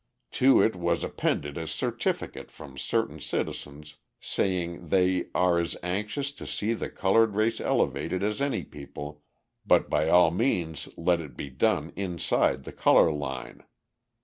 To 0.31 0.63
it 0.63 0.75
was 0.75 1.03
appended 1.03 1.59
a 1.59 1.67
certificate 1.67 2.49
from 2.49 2.75
certain 2.75 3.19
citizens, 3.19 3.97
saying 4.19 4.87
they 4.87 5.25
'are 5.35 5.59
as 5.59 5.77
anxious 5.83 6.31
to 6.31 6.47
see 6.47 6.73
the 6.73 6.89
coloured 6.89 7.35
race 7.35 7.61
elevated 7.61 8.23
as 8.23 8.41
any 8.41 8.63
people, 8.63 9.21
but 9.63 9.91
by 9.91 10.09
all 10.09 10.31
means 10.31 10.89
let 10.97 11.21
it 11.21 11.37
be 11.37 11.51
done 11.51 11.93
inside 11.95 12.63
the 12.63 12.71
colour 12.73 13.11
line.'... 13.11 13.63